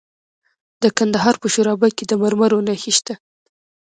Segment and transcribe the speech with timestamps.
[0.81, 3.13] د کندهار په شورابک کې د مرمرو نښې شته.